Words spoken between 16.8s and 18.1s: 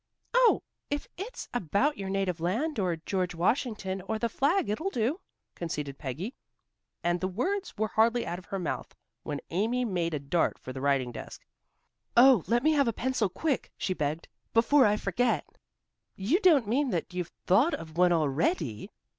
that you've thought of